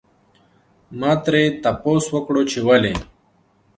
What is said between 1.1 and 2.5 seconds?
ترې تپوس وکړو